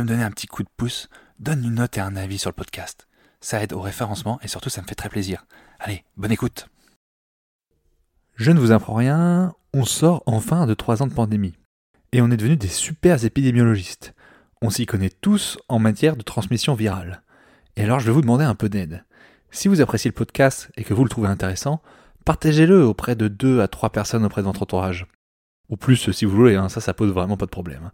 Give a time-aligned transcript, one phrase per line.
[0.00, 1.08] Me donner un petit coup de pouce,
[1.38, 3.06] donne une note et un avis sur le podcast.
[3.40, 5.44] Ça aide au référencement et surtout ça me fait très plaisir.
[5.78, 6.68] Allez, bonne écoute.
[8.36, 11.54] Je ne vous apprends rien, on sort enfin de trois ans de pandémie.
[12.12, 14.14] Et on est devenus des super épidémiologistes.
[14.62, 17.22] On s'y connaît tous en matière de transmission virale.
[17.76, 19.04] Et alors je vais vous demander un peu d'aide.
[19.50, 21.82] Si vous appréciez le podcast et que vous le trouvez intéressant,
[22.24, 25.06] partagez-le auprès de deux à trois personnes auprès de votre entourage.
[25.68, 27.90] Ou plus si vous voulez, hein, ça ça pose vraiment pas de problème.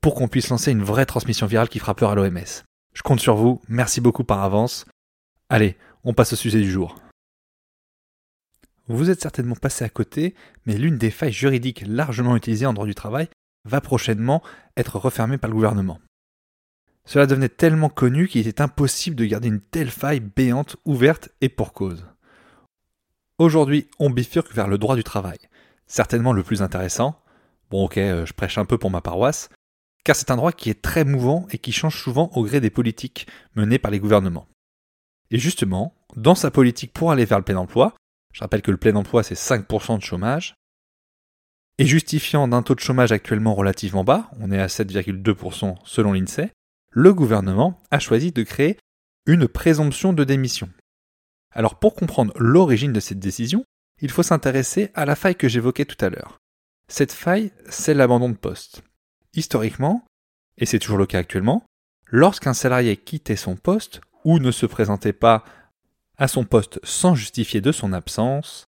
[0.00, 2.62] Pour qu'on puisse lancer une vraie transmission virale qui fera peur à l'OMS.
[2.94, 4.86] Je compte sur vous, merci beaucoup par avance.
[5.50, 6.96] Allez, on passe au sujet du jour.
[8.88, 10.34] Vous êtes certainement passé à côté,
[10.64, 13.28] mais l'une des failles juridiques largement utilisées en droit du travail
[13.64, 14.42] va prochainement
[14.76, 16.00] être refermée par le gouvernement.
[17.04, 21.48] Cela devenait tellement connu qu'il était impossible de garder une telle faille béante ouverte et
[21.48, 22.06] pour cause.
[23.38, 25.38] Aujourd'hui, on bifurque vers le droit du travail,
[25.86, 27.20] certainement le plus intéressant.
[27.70, 29.50] Bon ok, euh, je prêche un peu pour ma paroisse,
[30.04, 32.70] car c'est un droit qui est très mouvant et qui change souvent au gré des
[32.70, 34.48] politiques menées par les gouvernements.
[35.30, 37.94] Et justement, dans sa politique pour aller vers le plein emploi,
[38.32, 40.54] je rappelle que le plein emploi c'est 5% de chômage,
[41.80, 46.50] et justifiant d'un taux de chômage actuellement relativement bas, on est à 7,2% selon l'INSEE,
[46.90, 48.76] le gouvernement a choisi de créer
[49.24, 50.68] une présomption de démission.
[51.52, 53.64] Alors pour comprendre l'origine de cette décision,
[54.02, 56.38] il faut s'intéresser à la faille que j'évoquais tout à l'heure.
[56.88, 58.82] Cette faille, c'est l'abandon de poste.
[59.34, 60.04] Historiquement,
[60.58, 61.64] et c'est toujours le cas actuellement,
[62.06, 65.44] lorsqu'un salarié quittait son poste ou ne se présentait pas
[66.18, 68.64] à son poste sans justifier de son absence,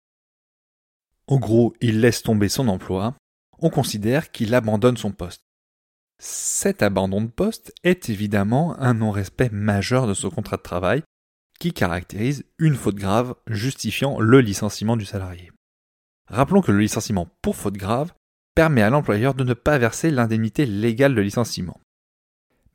[1.26, 3.14] en gros, il laisse tomber son emploi,
[3.60, 5.42] on considère qu'il abandonne son poste.
[6.18, 11.02] Cet abandon de poste est évidemment un non-respect majeur de son contrat de travail
[11.58, 15.52] qui caractérise une faute grave justifiant le licenciement du salarié.
[16.26, 18.12] Rappelons que le licenciement pour faute grave
[18.54, 21.80] permet à l'employeur de ne pas verser l'indemnité légale de licenciement.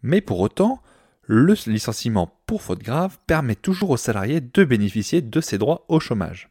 [0.02, 0.81] Mais pour autant,
[1.24, 6.00] le licenciement pour faute grave permet toujours au salarié de bénéficier de ses droits au
[6.00, 6.50] chômage.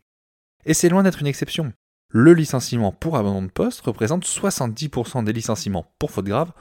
[0.66, 1.72] Et c'est loin d'être une exception.
[2.08, 6.52] Le licenciement pour abandon de poste représente 70% des licenciements pour faute grave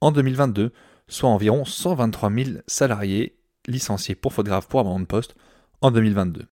[0.00, 0.72] en 2022,
[1.08, 5.34] soit environ 123 000 salariés licenciés pour faute grave pour abandon de poste
[5.80, 6.46] en 2022.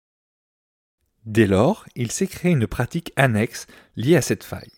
[1.25, 4.78] Dès lors, il s'est créé une pratique annexe liée à cette faille.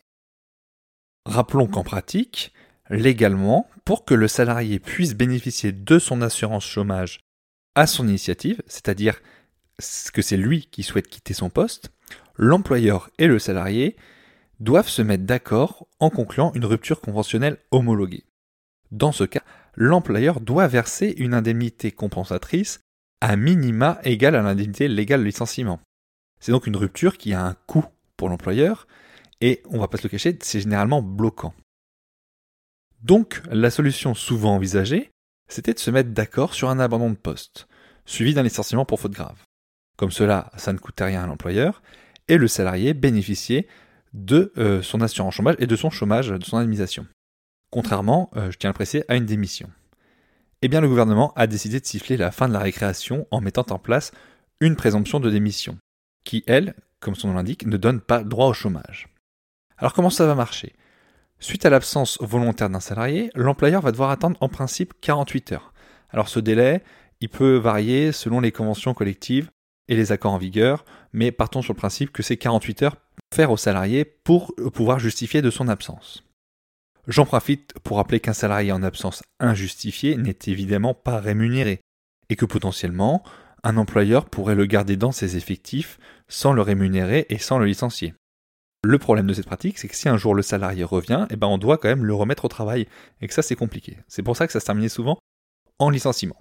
[1.31, 2.53] Rappelons qu'en pratique,
[2.89, 7.21] légalement, pour que le salarié puisse bénéficier de son assurance chômage
[7.77, 9.23] à son initiative, c'est-à-dire
[10.13, 11.93] que c'est lui qui souhaite quitter son poste,
[12.35, 13.95] l'employeur et le salarié
[14.59, 18.25] doivent se mettre d'accord en concluant une rupture conventionnelle homologuée.
[18.91, 19.45] Dans ce cas,
[19.77, 22.81] l'employeur doit verser une indemnité compensatrice
[23.21, 25.79] à minima égale à l'indemnité légale licenciement.
[26.41, 27.85] C'est donc une rupture qui a un coût
[28.17, 28.89] pour l'employeur
[29.41, 31.55] et on va pas se le cacher, c'est généralement bloquant.
[33.03, 35.11] Donc, la solution souvent envisagée,
[35.49, 37.67] c'était de se mettre d'accord sur un abandon de poste,
[38.05, 39.43] suivi d'un licenciement pour faute grave.
[39.97, 41.83] Comme cela, ça ne coûtait rien à l'employeur,
[42.29, 43.67] et le salarié bénéficiait
[44.13, 47.07] de euh, son assurance chômage et de son chômage, de son indemnisation.
[47.71, 49.71] Contrairement, euh, je tiens à le préciser, à une démission.
[50.63, 53.67] Eh bien, le gouvernement a décidé de siffler la fin de la récréation en mettant
[53.71, 54.13] en place
[54.61, 55.79] une présomption de démission,
[56.25, 59.09] qui, elle, comme son nom l'indique, ne donne pas droit au chômage.
[59.81, 60.75] Alors comment ça va marcher?
[61.39, 65.73] Suite à l'absence volontaire d'un salarié, l'employeur va devoir attendre en principe 48 heures.
[66.11, 66.83] Alors ce délai,
[67.23, 69.51] il peut varier selon les conventions collectives
[69.89, 70.85] et les accords en vigueur,
[71.15, 72.97] mais partons sur le principe que c'est 48 heures
[73.35, 76.25] faire au salarié pour pouvoir justifier de son absence.
[77.07, 81.81] J'en profite pour rappeler qu'un salarié en absence injustifiée n'est évidemment pas rémunéré,
[82.29, 83.23] et que potentiellement,
[83.63, 85.99] un employeur pourrait le garder dans ses effectifs
[86.29, 88.15] sans le rémunérer et sans le licencier.
[88.83, 91.47] Le problème de cette pratique, c'est que si un jour le salarié revient, eh ben
[91.47, 92.87] on doit quand même le remettre au travail,
[93.21, 93.99] et que ça c'est compliqué.
[94.09, 95.19] C'est pour ça que ça se terminait souvent
[95.79, 96.41] en licenciement.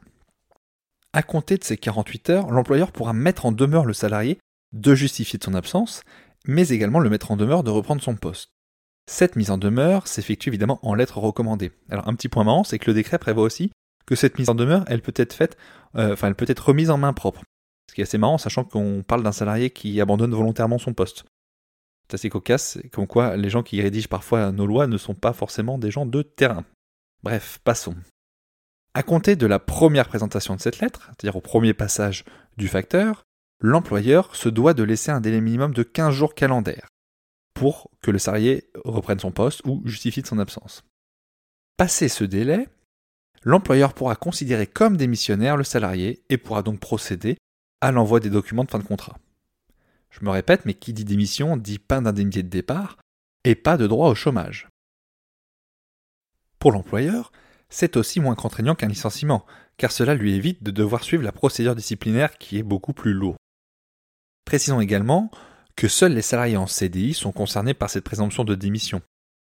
[1.12, 4.40] À compter de ces 48 heures, l'employeur pourra mettre en demeure le salarié
[4.72, 6.02] de justifier de son absence,
[6.46, 8.52] mais également le mettre en demeure de reprendre son poste.
[9.10, 11.72] Cette mise en demeure s'effectue évidemment en lettres recommandées.
[11.90, 13.72] Alors un petit point marrant, c'est que le décret prévoit aussi
[14.06, 15.58] que cette mise en demeure, elle peut être faite,
[15.96, 17.44] euh, enfin elle peut être remise en main propre.
[17.90, 21.26] Ce qui est assez marrant, sachant qu'on parle d'un salarié qui abandonne volontairement son poste.
[22.10, 25.34] C'est assez cocasse, comme quoi les gens qui rédigent parfois nos lois ne sont pas
[25.34, 26.66] forcément des gens de terrain.
[27.22, 27.96] Bref, passons.
[28.96, 32.26] À compter de la première présentation de cette lettre, c'est-à-dire au premier passage
[32.58, 33.24] du facteur,
[33.62, 36.88] l'employeur se doit de laisser un délai minimum de 15 jours calendaires
[37.54, 40.84] pour que le salarié reprenne son poste ou justifie son absence.
[41.78, 42.68] Passé ce délai,
[43.44, 47.38] l'employeur pourra considérer comme démissionnaire le salarié et pourra donc procéder
[47.82, 49.18] à l'envoi des documents de fin de contrat.
[50.10, 52.98] Je me répète, mais qui dit démission dit pas d'indemnité de départ
[53.44, 54.68] et pas de droit au chômage.
[56.58, 57.32] Pour l'employeur,
[57.70, 59.46] c'est aussi moins contraignant qu'un licenciement,
[59.78, 63.38] car cela lui évite de devoir suivre la procédure disciplinaire qui est beaucoup plus lourde.
[64.46, 65.32] Précisons également
[65.76, 69.02] que seuls les salariés en CDI sont concernés par cette présomption de démission.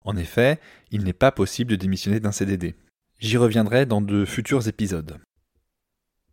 [0.04, 0.60] En effet,
[0.92, 2.76] il n'est pas possible de démissionner d'un CDD.
[3.20, 5.20] J'y reviendrai dans de futurs épisodes.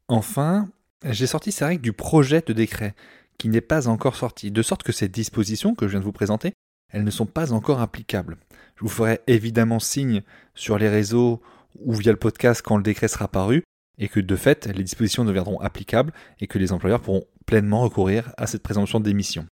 [0.09, 0.71] Enfin,
[1.05, 2.95] j'ai sorti ces règles du projet de décret,
[3.39, 6.13] qui n'est pas encore sorti, de sorte que ces dispositions que je viens de vous
[6.13, 6.53] présenter,
[6.93, 8.37] elles ne sont pas encore applicables.
[8.77, 10.23] Je vous ferai évidemment signe
[10.55, 11.43] sur les réseaux
[11.81, 13.63] ou via le podcast quand le décret sera paru,
[13.99, 18.33] et que de fait, les dispositions deviendront applicables et que les employeurs pourront pleinement recourir
[18.37, 19.47] à cette présomption démission.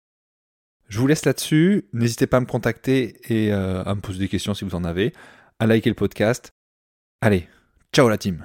[0.88, 1.88] Je vous laisse là-dessus.
[1.92, 4.84] N'hésitez pas à me contacter et euh, à me poser des questions si vous en
[4.84, 5.12] avez,
[5.58, 6.50] à liker le podcast.
[7.20, 7.48] Allez,
[7.92, 8.44] ciao la team